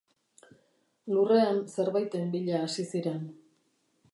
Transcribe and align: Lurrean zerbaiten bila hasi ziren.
Lurrean 1.17 1.61
zerbaiten 1.75 2.33
bila 2.37 2.63
hasi 2.63 2.87
ziren. 2.93 3.21